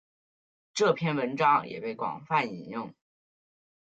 [0.73, 2.95] 这篇文章也被广泛引用。